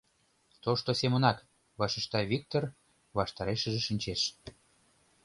[0.63, 1.37] —Тошто семынак!—
[1.79, 2.63] вашешта Виктыр,
[3.17, 4.21] ваштарешыже шинчеш.